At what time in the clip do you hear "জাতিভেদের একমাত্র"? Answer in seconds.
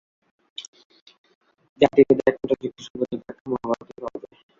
1.81-2.59